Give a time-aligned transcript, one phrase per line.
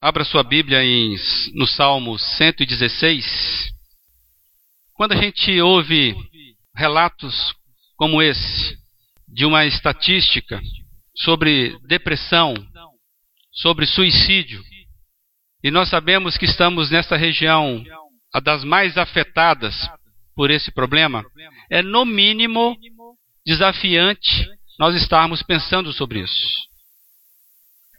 [0.00, 1.16] Abra sua Bíblia em,
[1.54, 3.72] no Salmo 116.
[4.92, 6.14] Quando a gente ouve
[6.76, 7.54] relatos
[7.96, 8.76] como esse,
[9.26, 10.60] de uma estatística
[11.16, 12.54] sobre depressão,
[13.50, 14.62] sobre suicídio,
[15.64, 17.82] e nós sabemos que estamos nessa região
[18.34, 19.90] a das mais afetadas
[20.34, 21.24] por esse problema,
[21.70, 22.76] é no mínimo
[23.46, 24.46] desafiante
[24.78, 26.66] nós estarmos pensando sobre isso.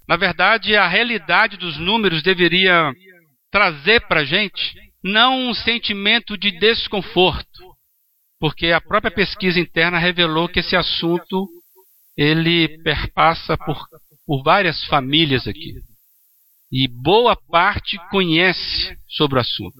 [0.08, 2.92] Na verdade, a realidade dos números deveria
[3.52, 7.76] trazer para a gente não um sentimento de desconforto,
[8.40, 11.48] porque a própria pesquisa interna revelou que esse assunto
[12.16, 13.78] ele perpassa por,
[14.26, 15.74] por várias famílias aqui.
[16.72, 19.78] E boa parte conhece sobre o assunto.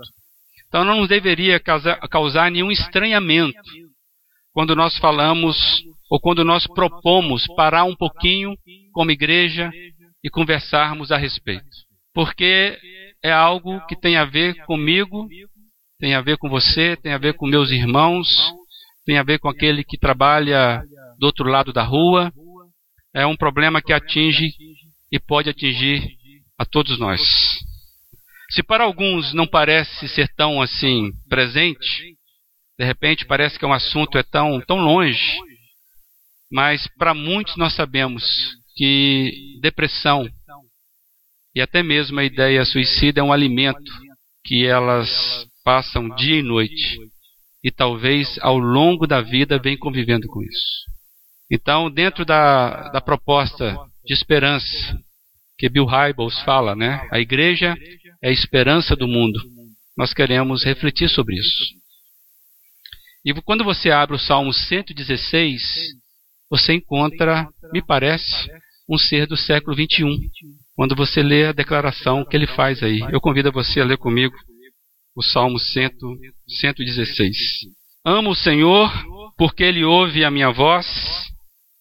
[0.68, 3.58] Então não nos deveria causar, causar nenhum estranhamento
[4.54, 5.58] quando nós falamos
[6.10, 8.56] ou quando nós propomos parar um pouquinho
[8.94, 9.72] como igreja
[10.28, 11.64] e conversarmos a respeito.
[12.14, 12.78] Porque
[13.24, 15.26] é algo que tem a ver comigo,
[15.98, 18.28] tem a ver com você, tem a ver com meus irmãos,
[19.06, 20.84] tem a ver com aquele que trabalha
[21.18, 22.30] do outro lado da rua.
[23.16, 24.52] É um problema que atinge
[25.10, 26.06] e pode atingir
[26.60, 27.22] a todos nós.
[28.52, 32.18] Se para alguns não parece ser tão assim presente,
[32.78, 35.40] de repente parece que é um assunto é tão tão longe,
[36.52, 38.26] mas para muitos nós sabemos
[38.78, 40.30] que depressão
[41.58, 43.92] e até mesmo a ideia suicida é um alimento
[44.46, 45.10] que elas
[45.64, 47.00] passam dia e noite
[47.64, 50.86] e talvez ao longo da vida vem convivendo com isso.
[51.52, 54.68] Então, dentro da, da proposta de esperança
[55.58, 57.08] que Bill Hybels fala, né?
[57.12, 57.76] A igreja
[58.22, 59.40] é a esperança do mundo.
[59.98, 61.64] Nós queremos refletir sobre isso.
[63.26, 65.62] E quando você abre o Salmo 116,
[66.52, 68.48] você encontra, me parece,
[68.90, 70.18] um ser do século 21,
[70.76, 73.00] quando você lê a declaração que ele faz aí.
[73.12, 74.36] Eu convido você a ler comigo
[75.16, 75.90] o Salmo 100,
[76.60, 77.36] 116.
[78.06, 78.90] Amo o Senhor
[79.38, 80.86] porque ele ouve a minha voz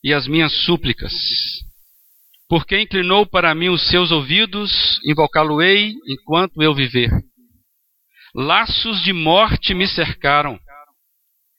[0.03, 1.13] e as minhas súplicas.
[2.49, 7.11] Porque inclinou para mim os seus ouvidos, invocá-lo-ei enquanto eu viver.
[8.35, 10.59] Laços de morte me cercaram,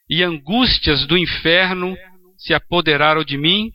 [0.10, 1.98] e angústias do inferno
[2.38, 3.72] se apoderaram de mim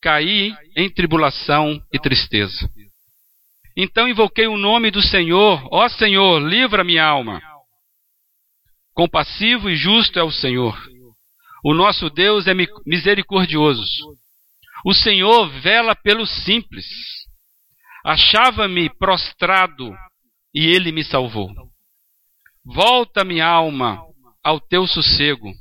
[0.00, 2.68] caí em tribulação e tristeza.
[3.76, 7.40] Então invoquei o nome do Senhor, ó Senhor, livra minha alma.
[8.92, 10.76] Compassivo e justo é o Senhor.
[11.64, 12.52] O nosso Deus é
[12.86, 13.84] misericordioso.
[14.84, 16.86] O Senhor vela pelos simples.
[18.04, 19.94] Achava-me prostrado
[20.54, 21.50] e ele me salvou.
[22.64, 24.02] Volta minha alma
[24.42, 25.52] ao teu sossego,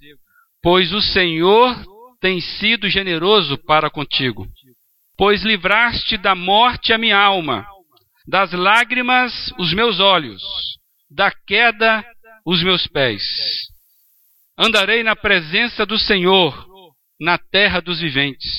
[0.62, 1.76] pois o Senhor
[2.20, 4.48] tem sido generoso para contigo,
[5.18, 7.66] pois livraste da morte a minha alma,
[8.28, 10.42] das lágrimas os meus olhos,
[11.10, 12.06] da queda
[12.46, 13.24] os meus pés.
[14.58, 16.68] Andarei na presença do Senhor,
[17.20, 18.52] na terra dos viventes.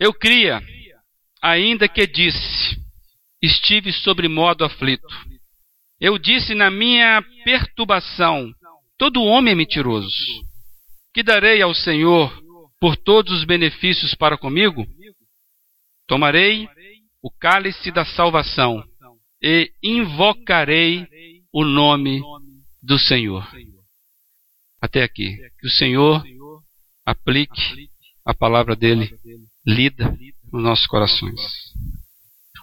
[0.00, 0.62] Eu cria,
[1.42, 2.76] ainda que disse,
[3.42, 5.06] estive sobre modo aflito.
[6.00, 8.50] Eu disse na minha perturbação,
[8.98, 10.14] todo homem é mentiroso.
[11.14, 12.42] Que darei ao Senhor
[12.80, 14.84] por todos os benefícios para comigo?
[16.08, 16.68] Tomarei
[17.22, 18.84] o cálice da salvação
[19.40, 21.06] e invocarei
[21.52, 22.20] o nome
[22.82, 23.48] do Senhor.
[24.82, 25.36] Até aqui.
[25.60, 26.20] Que o Senhor
[27.06, 27.88] aplique
[28.26, 29.08] a palavra dele
[29.64, 30.18] lida
[30.52, 31.40] nos nossos corações.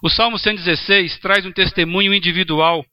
[0.04, 2.86] O Salmo 116 traz um testemunho individual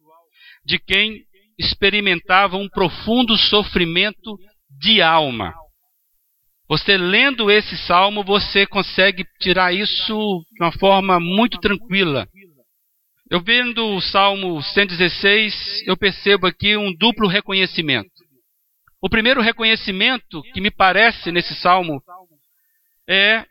[0.65, 1.25] de quem
[1.59, 4.39] experimentava um profundo sofrimento
[4.79, 5.55] de alma.
[6.69, 12.29] Você lendo esse salmo, você consegue tirar isso de uma forma muito tranquila.
[13.31, 18.11] Eu vendo o Salmo 116, eu percebo aqui um duplo reconhecimento.
[19.03, 22.03] O primeiro reconhecimento que me parece nesse salmo
[23.09, 23.45] é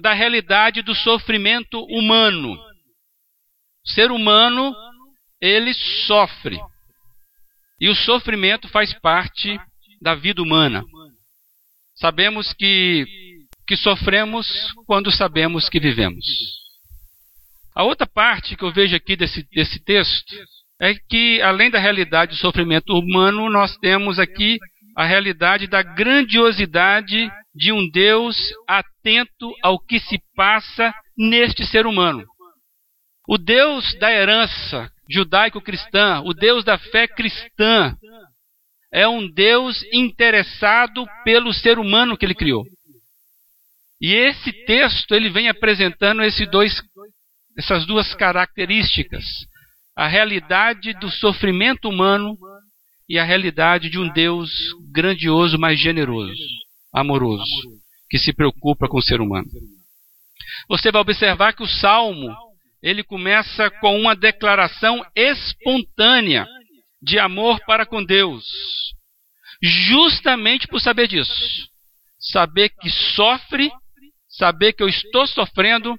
[0.00, 2.52] da realidade do sofrimento humano.
[2.52, 4.74] O ser humano,
[5.40, 5.72] ele
[6.06, 6.58] sofre.
[7.80, 9.58] E o sofrimento faz parte
[10.04, 10.84] da vida humana.
[11.94, 13.06] Sabemos que,
[13.66, 14.46] que sofremos
[14.86, 16.26] quando sabemos que vivemos.
[17.74, 20.36] A outra parte que eu vejo aqui desse, desse texto
[20.78, 24.58] é que, além da realidade do sofrimento humano, nós temos aqui
[24.94, 28.36] a realidade da grandiosidade de um Deus
[28.68, 32.24] atento ao que se passa neste ser humano.
[33.26, 37.96] O Deus da herança judaico-cristã, o Deus da fé cristã,
[38.94, 42.64] é um Deus interessado pelo ser humano que ele criou.
[44.00, 46.80] E esse texto ele vem apresentando dois
[47.58, 49.24] essas duas características:
[49.96, 52.38] a realidade do sofrimento humano
[53.08, 54.48] e a realidade de um Deus
[54.92, 56.40] grandioso, mas generoso,
[56.94, 57.44] amoroso,
[58.08, 59.48] que se preocupa com o ser humano.
[60.68, 62.32] Você vai observar que o salmo
[62.80, 66.46] ele começa com uma declaração espontânea
[67.04, 68.44] de amor para com Deus,
[69.62, 71.68] justamente por saber disso,
[72.18, 73.70] saber que sofre,
[74.28, 75.96] saber que eu estou sofrendo,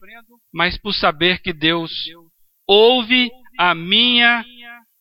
[0.53, 1.91] mas por saber que Deus
[2.67, 4.43] ouve a minha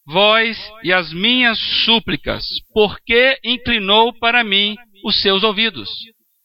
[0.07, 5.89] voz e as minhas súplicas, porque inclinou para mim os seus ouvidos.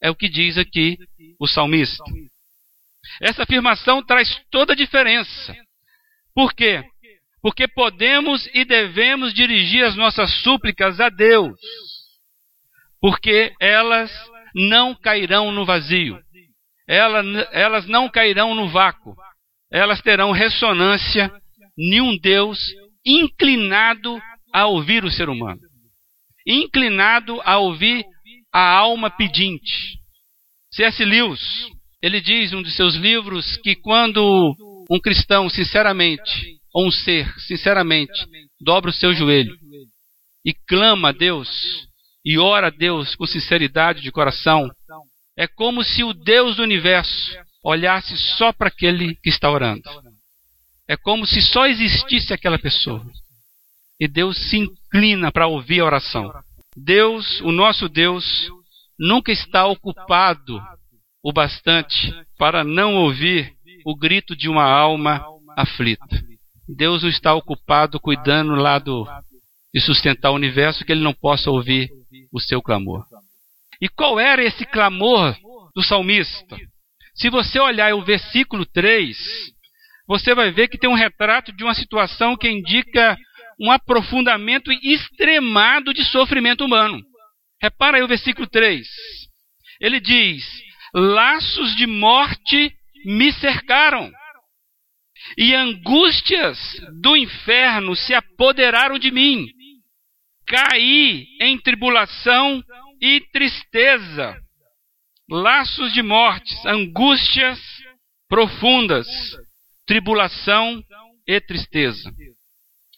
[0.02, 0.98] É o que diz aqui
[1.40, 2.04] o salmista.
[3.22, 5.56] Essa afirmação traz toda a diferença.
[6.34, 6.84] Por quê?
[7.42, 11.58] Porque podemos e devemos dirigir as nossas súplicas a Deus,
[13.00, 14.12] porque elas
[14.54, 16.20] não cairão no vazio,
[16.88, 19.16] elas, não cairão no vácuo,
[19.72, 21.32] elas terão ressonância
[21.78, 22.60] em um Deus
[23.06, 24.20] inclinado
[24.54, 25.62] a ouvir o ser humano,
[26.46, 28.04] inclinado a ouvir
[28.52, 30.00] a alma pedinte.
[30.72, 31.06] C.S.
[31.06, 31.40] Lewis,
[32.02, 34.56] ele diz em um de seus livros que quando
[34.90, 38.26] um cristão, sinceramente, ou um ser, sinceramente,
[38.60, 39.56] dobra o seu joelho
[40.46, 41.50] e clama a Deus
[42.24, 44.70] e ora a Deus com sinceridade de coração,
[45.38, 49.90] é como se o Deus do universo olhasse só para aquele que está orando.
[50.88, 53.06] É como se só existisse aquela pessoa.
[54.00, 56.32] E Deus se inclina para ouvir a oração.
[56.76, 58.50] Deus, o nosso Deus,
[58.98, 60.62] nunca está ocupado
[61.24, 63.54] o bastante para não ouvir
[63.86, 65.24] o grito de uma alma
[65.56, 66.29] aflita.
[66.76, 69.08] Deus não está ocupado cuidando lá do,
[69.74, 71.90] de sustentar o universo que ele não possa ouvir
[72.32, 73.06] o seu clamor.
[73.82, 75.36] E qual era esse clamor
[75.76, 76.58] do salmista?
[77.16, 79.18] Se você olhar o versículo 3,
[80.08, 83.18] você vai ver que tem um retrato de uma situação que indica
[83.60, 87.02] um aprofundamento extremado de sofrimento humano.
[87.62, 88.88] Repara aí o versículo 3.
[89.82, 90.46] Ele diz:
[90.94, 92.74] Laços de morte
[93.06, 94.12] me cercaram,
[95.38, 96.58] e angústias
[97.02, 99.48] do inferno se apoderaram de mim.
[100.46, 102.64] Caí em tribulação
[103.02, 104.36] e tristeza,
[105.30, 107.60] laços de mortes, angústias
[108.28, 109.08] profundas
[109.90, 110.84] tribulação
[111.28, 112.14] e tristeza.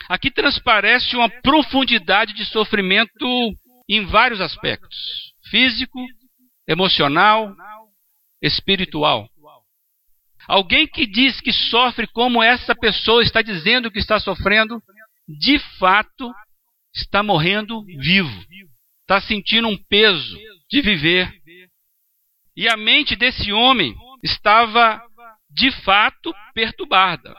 [0.10, 3.56] Aqui transparece uma profundidade de sofrimento
[3.88, 4.98] em vários aspectos:
[5.50, 6.06] físico,
[6.68, 7.56] emocional,
[8.42, 9.26] espiritual.
[10.48, 14.82] Alguém que diz que sofre como essa pessoa está dizendo que está sofrendo,
[15.28, 16.32] de fato
[16.94, 18.46] está morrendo vivo,
[19.02, 20.38] está sentindo um peso
[20.70, 21.32] de viver.
[22.56, 25.02] E a mente desse homem estava
[25.50, 27.36] de fato perturbada.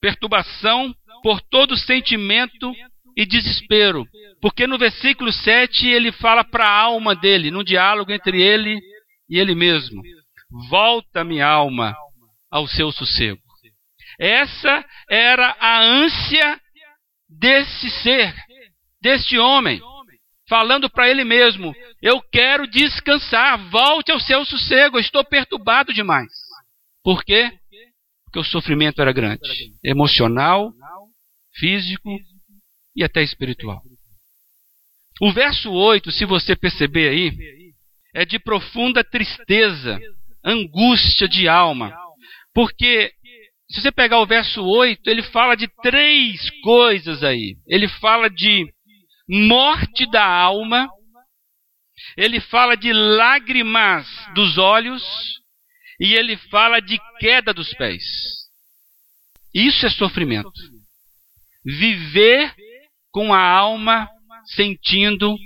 [0.00, 2.74] Perturbação por todo sentimento
[3.16, 4.06] e desespero.
[4.40, 8.80] Porque no versículo 7 ele fala para a alma dele, num diálogo entre ele
[9.28, 10.02] e ele mesmo:
[10.68, 11.94] Volta, minha alma,
[12.52, 13.40] ao seu sossego.
[14.20, 16.60] Essa era a ânsia
[17.26, 18.34] desse ser,
[19.00, 19.80] deste homem,
[20.46, 26.30] falando para ele mesmo: Eu quero descansar, volte ao seu sossego, estou perturbado demais.
[27.02, 27.50] Por quê?
[28.24, 29.40] Porque o sofrimento era grande
[29.82, 30.72] emocional,
[31.54, 32.10] físico
[32.94, 33.82] e até espiritual.
[35.20, 37.72] O verso 8, se você perceber aí,
[38.14, 39.98] é de profunda tristeza,
[40.44, 41.94] angústia de alma.
[42.54, 43.12] Porque,
[43.70, 47.56] se você pegar o verso 8, ele fala de três coisas aí.
[47.66, 48.66] Ele fala de
[49.28, 50.88] morte da alma,
[52.16, 55.02] ele fala de lágrimas dos olhos
[55.98, 58.02] e ele fala de queda dos pés.
[59.54, 60.50] Isso é sofrimento.
[61.64, 62.54] Viver
[63.10, 64.08] com a alma
[64.54, 65.36] sentindo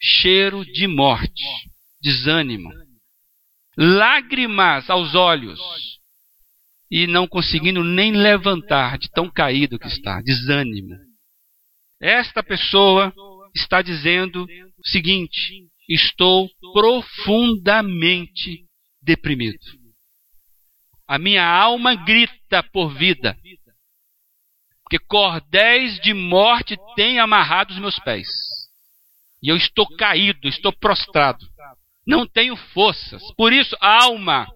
[0.00, 1.44] cheiro de morte,
[2.00, 2.70] desânimo,
[3.76, 5.60] lágrimas aos olhos
[6.90, 10.96] e não conseguindo nem levantar de tão caído que está, desânimo.
[12.00, 13.12] Esta pessoa
[13.54, 18.64] está dizendo o seguinte: estou profundamente
[19.02, 19.58] deprimido.
[21.06, 23.36] A minha alma grita por vida.
[24.82, 28.26] Porque cordéis de morte têm amarrado os meus pés.
[29.42, 31.46] E eu estou caído, estou prostrado.
[32.06, 33.22] Não tenho forças.
[33.36, 34.46] Por isso, alma,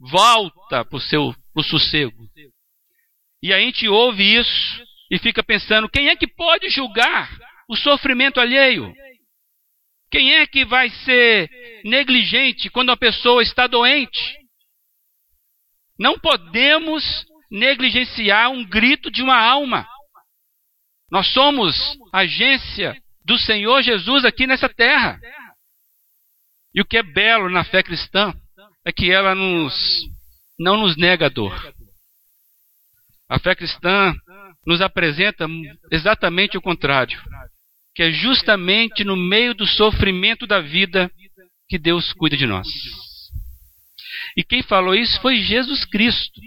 [0.00, 2.28] volta para o seu pro sossego.
[3.42, 7.30] E a gente ouve isso e fica pensando: quem é que pode julgar
[7.68, 8.92] o sofrimento alheio?
[10.10, 11.48] Quem é que vai ser
[11.84, 14.38] negligente quando a pessoa está doente?
[15.98, 17.04] Não podemos
[17.50, 19.86] negligenciar um grito de uma alma.
[21.10, 21.76] Nós somos
[22.12, 25.20] agência do Senhor Jesus aqui nessa terra.
[26.74, 28.32] E o que é belo na fé cristã
[28.84, 29.74] é que ela nos,
[30.58, 31.74] não nos nega a dor.
[33.28, 34.14] A fé cristã
[34.66, 35.46] nos apresenta
[35.90, 37.20] exatamente o contrário,
[37.94, 41.10] que é justamente no meio do sofrimento da vida
[41.68, 42.66] que Deus cuida de nós.
[44.36, 46.40] E quem falou isso foi Jesus Cristo.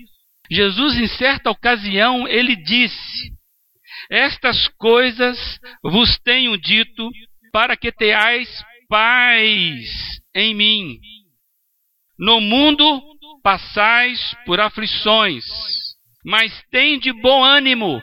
[0.52, 3.32] Jesus, em certa ocasião, ele disse:
[4.10, 7.10] Estas coisas vos tenho dito
[7.52, 11.00] para que tenhais paz em mim.
[12.24, 13.02] No mundo
[13.44, 15.44] passais por aflições,
[16.24, 18.02] mas tem de bom ânimo.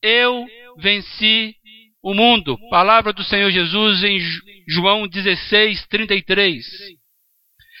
[0.00, 0.46] Eu
[0.78, 1.56] venci
[2.00, 2.56] o mundo.
[2.70, 4.20] Palavra do Senhor Jesus em
[4.68, 6.64] João 16, 33.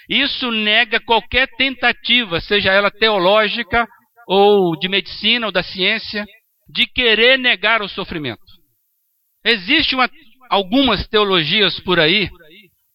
[0.08, 3.86] Isso nega qualquer tentativa, seja ela teológica
[4.26, 6.26] ou de medicina ou da ciência,
[6.68, 8.42] de querer negar o sofrimento.
[9.44, 9.96] Existem
[10.50, 12.28] algumas teologias por aí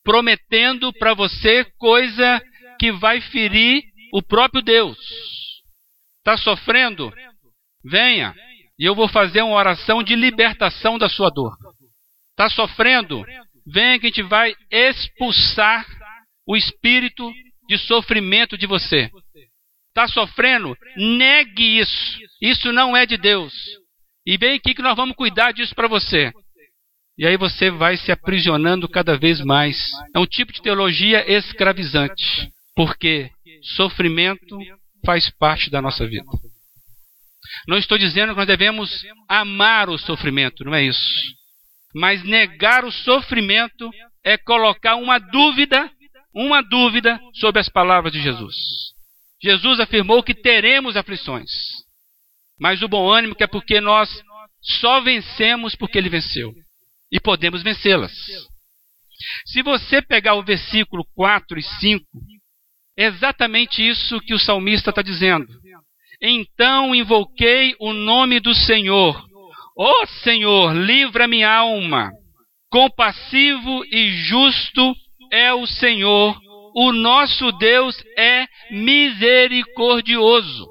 [0.04, 2.42] prometendo para você coisa
[2.80, 4.98] que vai ferir o próprio Deus.
[6.20, 7.14] Está sofrendo?
[7.84, 8.34] Venha,
[8.80, 11.56] e eu vou fazer uma oração de libertação da sua dor.
[12.32, 13.24] Está sofrendo?
[13.66, 15.86] Venha que a gente vai expulsar
[16.48, 17.32] o espírito
[17.68, 19.10] de sofrimento de você.
[19.90, 20.76] Está sofrendo?
[20.98, 22.20] Negue isso.
[22.42, 23.54] Isso não é de Deus.
[24.26, 26.32] E vem aqui que nós vamos cuidar disso para você.
[27.18, 29.78] E aí você vai se aprisionando cada vez mais.
[30.14, 32.52] É um tipo de teologia escravizante.
[32.76, 33.32] Porque
[33.76, 34.58] sofrimento
[35.06, 36.26] faz parte da nossa vida.
[37.68, 41.10] Não estou dizendo que nós devemos amar o sofrimento, não é isso.
[41.94, 43.90] Mas negar o sofrimento
[44.24, 45.90] é colocar uma dúvida
[46.36, 48.54] uma dúvida sobre as palavras de Jesus.
[49.42, 51.50] Jesus afirmou que teremos aflições,
[52.60, 54.10] mas o bom ânimo que é porque nós
[54.62, 56.54] só vencemos porque ele venceu
[57.10, 58.12] e podemos vencê-las.
[59.46, 62.06] Se você pegar o versículo 4 e 5,
[62.98, 65.48] exatamente isso que o salmista está dizendo.
[66.22, 69.24] Então invoquei o nome do Senhor.
[69.78, 72.12] Ó oh, Senhor, livra minha alma.
[72.70, 74.96] Compassivo e justo
[75.32, 76.38] é o Senhor,
[76.76, 80.66] o nosso Deus é misericordioso.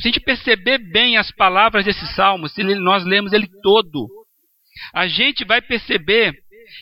[0.00, 4.08] Se a gente perceber bem as palavras desse salmo, se nós lemos ele todo,
[4.92, 6.34] a gente vai perceber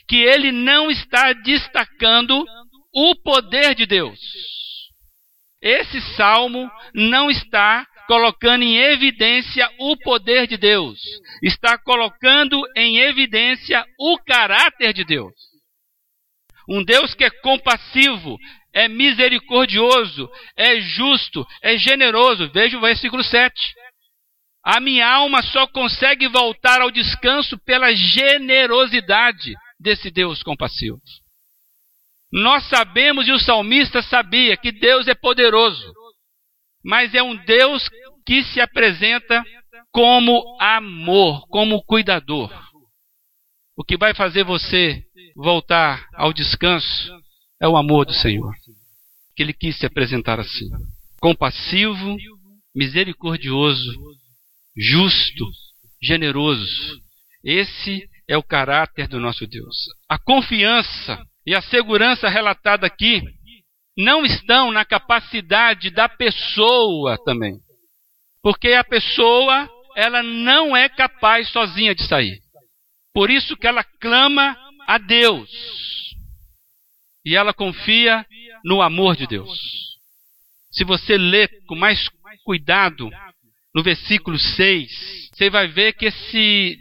[0.09, 2.45] que ele não está destacando
[2.95, 4.19] o poder de Deus.
[5.63, 10.99] Esse salmo não está colocando em evidência o poder de Deus,
[11.43, 15.33] está colocando em evidência o caráter de Deus.
[16.69, 18.37] Um Deus que é compassivo,
[18.75, 22.51] é misericordioso, é justo, é generoso.
[22.53, 23.53] Veja o versículo 7.
[24.65, 31.01] A minha alma só consegue voltar ao descanso pela generosidade desse Deus compassivo.
[32.33, 35.93] Nós sabemos, e o salmista sabia, que Deus é poderoso,
[36.83, 37.89] mas é um Deus
[38.25, 39.45] que se apresenta
[39.93, 42.51] como amor, como cuidador.
[43.77, 45.03] O que vai fazer você
[45.37, 47.13] voltar ao descanso
[47.61, 48.55] é o amor do Senhor.
[49.37, 50.69] Que ele quis se apresentar assim:
[51.21, 52.17] compassivo,
[52.75, 53.93] misericordioso,
[54.77, 55.47] justo,
[56.03, 57.01] generoso.
[57.45, 59.77] Esse é o caráter do nosso Deus.
[60.09, 63.23] A confiança e a segurança relatada aqui
[63.97, 67.59] não estão na capacidade da pessoa também.
[68.43, 72.41] Porque a pessoa, ela não é capaz sozinha de sair.
[73.13, 74.57] Por isso que ela clama
[74.87, 75.51] a Deus.
[77.25, 78.27] E ela confia
[78.65, 79.59] no amor de Deus.
[80.71, 82.09] Se você ler com mais
[82.45, 83.11] cuidado
[83.75, 86.79] no versículo 6, você vai ver que esse,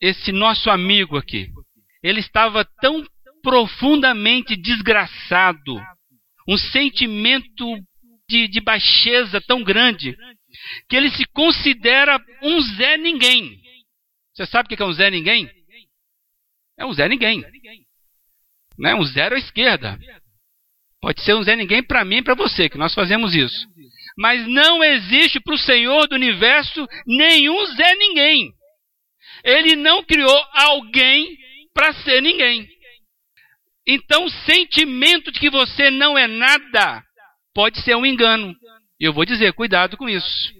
[0.00, 1.50] esse nosso amigo aqui,
[2.02, 3.04] ele estava tão
[3.44, 5.78] profundamente desgraçado,
[6.48, 7.78] um sentimento
[8.28, 10.16] de, de baixeza tão grande,
[10.88, 13.60] que ele se considera um Zé Ninguém.
[14.34, 15.48] Você sabe o que é um Zé Ninguém?
[16.78, 17.44] É um Zé Ninguém.
[18.78, 18.94] Né?
[18.94, 19.98] Um zero à esquerda.
[21.00, 23.68] Pode ser um Zé Ninguém para mim e para você, que nós fazemos isso.
[24.16, 28.52] Mas não existe para o Senhor do universo nenhum Zé Ninguém.
[29.44, 31.36] Ele não criou alguém
[31.74, 32.68] para ser ninguém.
[33.86, 37.02] Então, o sentimento de que você não é nada
[37.54, 38.54] pode ser um engano.
[38.98, 40.52] Eu vou dizer, cuidado com isso.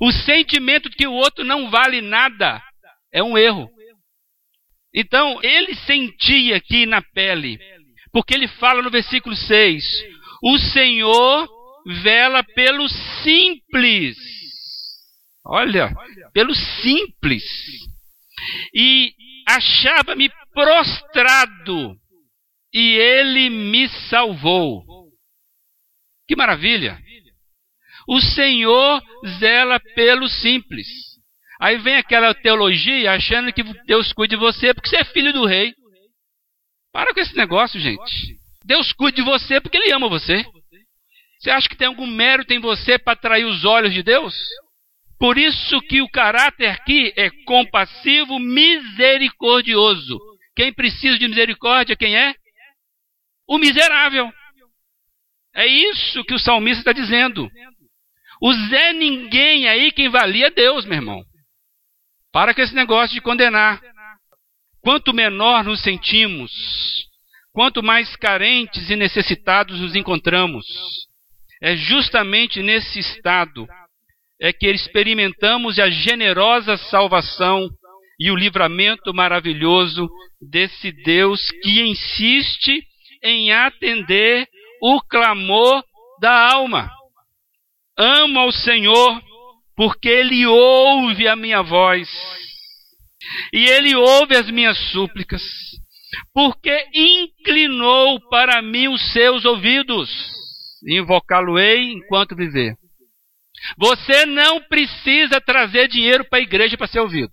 [0.00, 2.62] O sentimento de que o outro não vale nada
[3.12, 3.68] é um erro.
[4.94, 7.58] Então, ele sentia aqui na pele,
[8.12, 9.84] porque ele fala no versículo 6:
[10.42, 11.48] O Senhor
[12.02, 12.88] vela pelo
[13.22, 14.16] simples.
[15.44, 15.92] Olha,
[16.32, 17.44] pelo simples.
[18.74, 19.12] E
[19.46, 21.96] achava-me prostrado,
[22.72, 24.84] e ele me salvou.
[26.26, 26.98] Que maravilha!
[28.08, 29.02] O Senhor
[29.38, 30.86] zela pelo simples.
[31.60, 35.44] Aí vem aquela teologia achando que Deus cuida de você porque você é filho do
[35.44, 35.74] rei.
[36.92, 38.38] Para com esse negócio, gente.
[38.64, 40.44] Deus cuida de você porque Ele ama você.
[41.38, 44.34] Você acha que tem algum mérito em você para atrair os olhos de Deus?
[45.18, 50.18] Por isso que o caráter aqui é compassivo, misericordioso.
[50.56, 52.34] Quem precisa de misericórdia, quem é?
[53.50, 54.32] O miserável.
[55.52, 57.50] É isso que o salmista está dizendo.
[58.40, 61.20] O Zé Ninguém aí quem valia é Deus, meu irmão.
[62.32, 63.80] Para com esse negócio de condenar.
[64.82, 66.52] Quanto menor nos sentimos,
[67.52, 70.64] quanto mais carentes e necessitados nos encontramos,
[71.60, 73.66] é justamente nesse estado
[74.40, 77.68] é que experimentamos a generosa salvação
[78.18, 80.08] e o livramento maravilhoso
[80.40, 82.88] desse Deus que insiste
[83.22, 84.48] em atender
[84.82, 85.84] o clamor
[86.20, 86.90] da alma.
[87.96, 89.22] Amo ao Senhor
[89.76, 92.08] porque Ele ouve a minha voz
[93.52, 95.42] e Ele ouve as minhas súplicas,
[96.32, 100.10] porque inclinou para mim os seus ouvidos.
[100.86, 102.74] Invocá-lo-ei enquanto viver.
[103.76, 107.32] Você não precisa trazer dinheiro para a igreja para ser ouvido.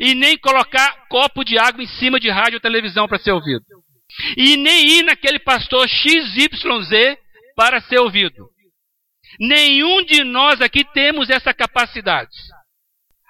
[0.00, 3.64] E nem colocar copo de água em cima de rádio ou televisão para ser ouvido.
[4.36, 7.18] E nem ir naquele pastor XYZ
[7.54, 8.48] para ser ouvido.
[9.38, 12.30] Nenhum de nós aqui temos essa capacidade.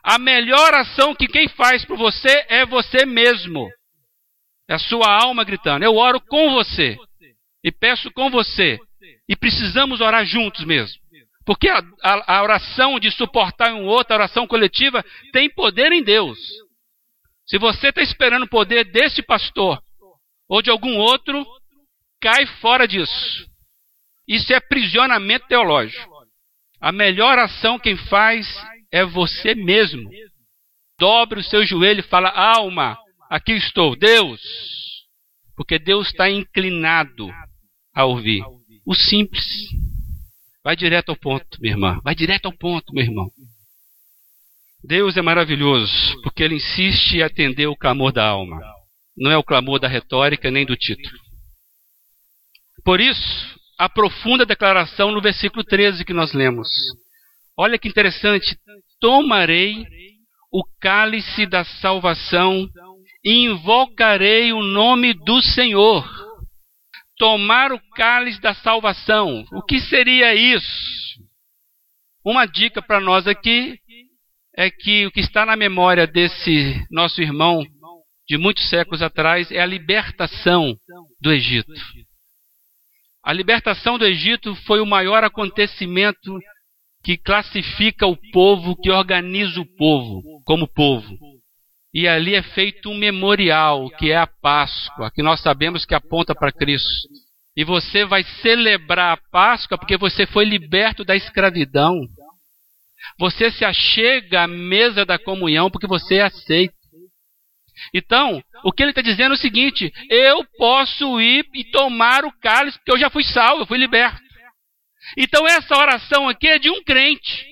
[0.03, 3.69] A melhor ação que quem faz por você é você mesmo.
[4.69, 5.85] É a sua alma gritando.
[5.85, 6.97] Eu oro com você.
[7.65, 8.79] E peço com você.
[9.29, 10.97] E precisamos orar juntos mesmo.
[11.45, 16.03] Porque a, a, a oração de suportar um outro, a oração coletiva, tem poder em
[16.03, 16.39] Deus.
[17.47, 19.81] Se você está esperando o poder desse pastor
[20.49, 21.45] ou de algum outro,
[22.21, 23.47] cai fora disso.
[24.27, 26.15] Isso é aprisionamento teológico.
[26.81, 28.47] A melhor ação quem faz
[28.93, 30.09] é você mesmo.
[30.99, 32.99] Dobre o seu joelho e fala: Alma,
[33.31, 34.41] aqui estou, Deus.
[35.57, 37.29] Porque Deus está inclinado
[37.95, 38.43] a ouvir.
[38.85, 39.47] O simples.
[40.63, 42.01] Vai direto ao ponto, minha irmã.
[42.03, 43.31] Vai direto ao ponto, meu irmão.
[44.83, 48.61] Deus é maravilhoso, porque Ele insiste em atender o clamor da alma.
[49.17, 51.17] Não é o clamor da retórica nem do título.
[52.85, 56.69] Por isso, a profunda declaração no versículo 13 que nós lemos.
[57.59, 58.57] Olha que interessante.
[59.01, 59.85] Tomarei
[60.53, 62.69] o cálice da salvação
[63.25, 66.07] e invocarei o nome do Senhor
[67.19, 69.45] tomar o cálice da salvação.
[69.53, 71.21] O que seria isso?
[72.25, 73.79] Uma dica para nós aqui
[74.57, 77.65] é que o que está na memória desse nosso irmão
[78.29, 80.77] de muitos séculos atrás é a libertação
[81.21, 81.73] do Egito.
[83.25, 86.39] A libertação do Egito foi o maior acontecimento
[87.03, 91.17] que classifica o povo, que organiza o povo como povo.
[91.95, 96.35] E ali é feito um memorial, que é a Páscoa, que nós sabemos que aponta
[96.35, 97.09] para Cristo.
[97.57, 101.99] E você vai celebrar a Páscoa porque você foi liberto da escravidão.
[103.19, 106.76] Você se achega à mesa da comunhão porque você é aceito.
[107.95, 112.33] Então, o que ele está dizendo é o seguinte: eu posso ir e tomar o
[112.41, 114.21] cálice porque eu já fui salvo, eu fui liberto.
[115.17, 117.47] Então, essa oração aqui é de um crente,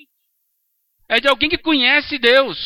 [1.09, 2.59] é de alguém que conhece Deus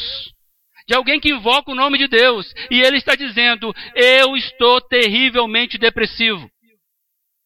[0.89, 2.51] de alguém que invoca o nome de Deus.
[2.71, 6.51] E ele está dizendo: Eu estou terrivelmente depressivo.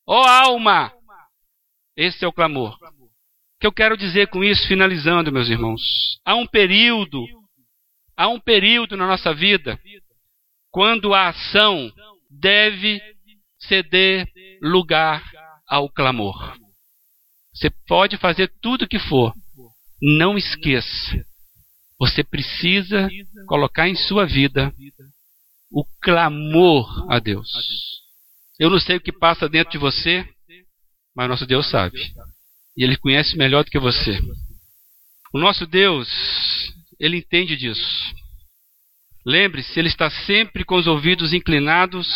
[0.07, 0.93] Ó oh, alma!
[1.97, 2.75] Esse é o clamor.
[2.75, 5.81] O que eu quero dizer com isso, finalizando, meus irmãos?
[6.25, 7.25] Há um período,
[8.17, 9.79] há um período na nossa vida
[10.73, 11.93] quando a ação
[12.29, 13.01] deve
[13.61, 14.27] ceder
[14.61, 15.23] lugar
[15.69, 16.59] ao clamor.
[17.55, 19.33] Você pode fazer tudo o que for,
[20.01, 21.25] não esqueça
[22.03, 23.09] você precisa
[23.47, 24.75] colocar em sua vida
[25.71, 27.49] o clamor a Deus.
[28.59, 30.29] Eu não sei o que passa dentro de você,
[31.15, 31.97] mas nosso Deus sabe.
[32.77, 34.19] E Ele conhece melhor do que você.
[35.33, 36.09] O nosso Deus,
[36.99, 38.13] Ele entende disso.
[39.25, 42.09] Lembre-se, Ele está sempre com os ouvidos inclinados,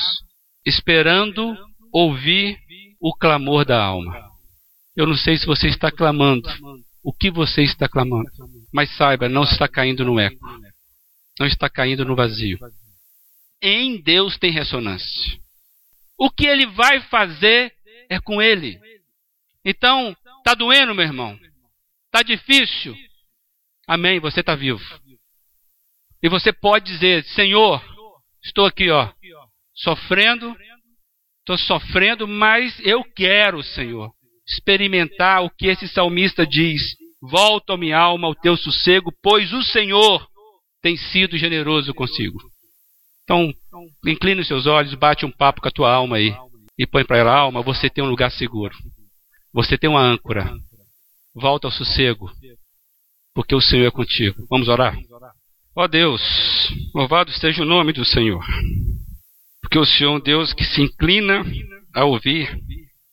[0.64, 1.56] esperando
[1.92, 2.58] ouvir
[3.00, 4.14] o clamor da alma.
[4.96, 6.48] Eu não sei se você está clamando,
[7.02, 8.30] o que você está clamando.
[8.72, 10.44] Mas saiba, não está caindo no eco.
[11.38, 12.58] Não está caindo no vazio.
[13.62, 15.38] Em Deus tem ressonância.
[16.18, 17.72] O que ele vai fazer
[18.08, 18.80] é com ele.
[19.64, 21.38] Então, está doendo, meu irmão?
[22.06, 22.96] Está difícil?
[23.86, 24.82] Amém, você está vivo.
[26.22, 27.82] E você pode dizer: Senhor,
[28.42, 29.10] estou aqui, ó,
[29.74, 30.54] sofrendo,
[31.40, 34.10] estou sofrendo, mas eu quero, Senhor,
[34.46, 36.82] experimentar o que esse salmista diz.
[37.20, 40.26] Volta, minha alma, ao teu sossego, pois o Senhor
[40.82, 42.38] tem sido generoso consigo.
[43.24, 43.52] Então,
[44.06, 46.32] incline os seus olhos, bate um papo com a tua alma aí
[46.78, 48.76] e põe para ela, alma, você tem um lugar seguro.
[49.52, 50.54] Você tem uma âncora.
[51.34, 52.30] Volta ao sossego,
[53.34, 54.46] porque o Senhor é contigo.
[54.48, 54.96] Vamos orar?
[55.78, 56.22] Ó oh Deus,
[56.94, 58.42] louvado seja o nome do Senhor,
[59.60, 61.44] porque o Senhor é um Deus que se inclina
[61.94, 62.50] a ouvir.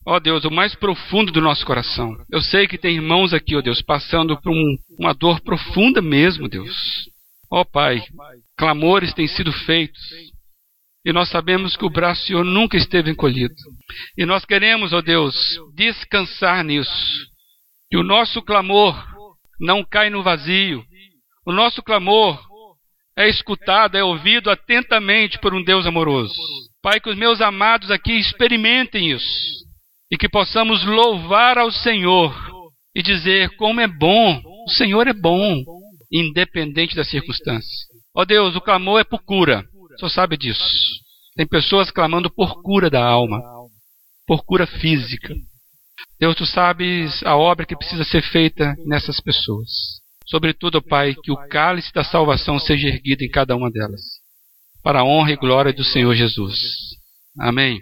[0.08, 2.16] Ó oh Deus, o mais profundo do nosso coração.
[2.32, 6.02] Eu sei que tem irmãos aqui, ó oh Deus, passando por um, uma dor profunda
[6.02, 6.74] mesmo, Deus.
[7.52, 8.02] Ó Pai,
[8.58, 10.02] clamores têm sido feitos.
[11.06, 13.54] E nós sabemos que o braço do Senhor nunca esteve encolhido.
[14.18, 15.36] E nós queremos, ó Deus,
[15.76, 17.28] descansar nisso.
[17.92, 18.96] Que o nosso clamor
[19.60, 20.82] não cai no vazio.
[21.46, 22.53] O nosso clamor
[23.18, 26.34] é escutado, é ouvido atentamente por um Deus amoroso.
[26.82, 29.64] Pai, que os meus amados aqui experimentem isso
[30.12, 32.36] e que possamos louvar ao Senhor
[32.96, 35.64] e dizer como é bom, o Senhor é bom,
[36.12, 37.88] independente das circunstâncias.
[38.16, 39.64] Ó oh Deus, o clamor é por cura,
[39.98, 40.64] Senhor sabe disso.
[41.36, 43.42] Tem pessoas clamando por cura da alma,
[44.28, 45.34] por cura física.
[46.20, 50.03] Deus, tu sabes a obra que precisa ser feita nessas pessoas.
[50.26, 54.02] Sobretudo, Pai, que o cálice da salvação seja erguido em cada uma delas,
[54.82, 56.58] para a honra e glória do Senhor Jesus.
[57.40, 57.82] Amém.